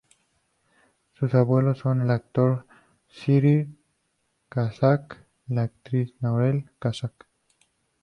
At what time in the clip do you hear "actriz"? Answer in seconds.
5.61-6.11